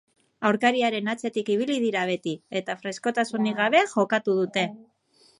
[0.49, 4.65] Aurkariaren atzetik ibili dira beti, eta freskotasunik gabe jokatu dute.